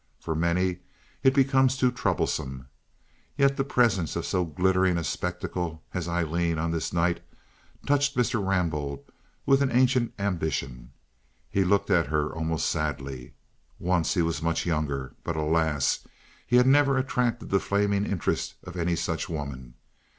For 0.19 0.33
many 0.33 0.79
it 1.21 1.31
becomes 1.35 1.77
too 1.77 1.91
troublesome. 1.91 2.67
Yet 3.37 3.55
the 3.55 3.63
presence 3.63 4.15
of 4.15 4.25
so 4.25 4.43
glittering 4.43 4.97
a 4.97 5.03
spectacle 5.03 5.83
as 5.93 6.09
Aileen 6.09 6.57
on 6.57 6.71
this 6.71 6.91
night 6.91 7.19
touched 7.85 8.17
Mr. 8.17 8.43
Rambaud 8.43 9.01
with 9.45 9.61
an 9.61 9.69
ancient 9.71 10.11
ambition. 10.17 10.91
He 11.51 11.63
looked 11.63 11.91
at 11.91 12.07
her 12.07 12.31
almost 12.33 12.65
sadly. 12.65 13.35
Once 13.77 14.15
he 14.15 14.23
was 14.23 14.41
much 14.41 14.65
younger. 14.65 15.13
But 15.23 15.35
alas, 15.35 15.99
he 16.47 16.55
had 16.55 16.65
never 16.65 16.97
attracted 16.97 17.51
the 17.51 17.59
flaming 17.59 18.03
interest 18.07 18.55
of 18.63 18.75
any 18.75 18.95
such 18.95 19.29
woman. 19.29 19.75